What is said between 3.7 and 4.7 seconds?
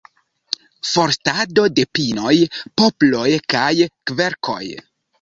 kverkoj.